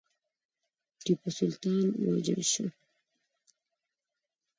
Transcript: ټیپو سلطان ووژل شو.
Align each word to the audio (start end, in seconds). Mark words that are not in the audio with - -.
ټیپو 1.03 1.29
سلطان 1.37 1.85
ووژل 2.03 2.41
شو. 2.51 2.65